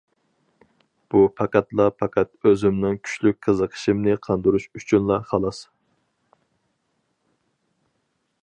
بۇ 1.15 1.19
پەقەتلا 1.41 1.85
پەقەت 1.99 2.31
ئۆزۈمنىڭ 2.51 2.97
كۈچلۈك 3.07 3.39
قىزىقىشىمنى 3.49 4.17
قاندۇرۇش 4.29 4.67
ئۈچۈنلا 4.81 5.23
خالاس. 5.33 5.63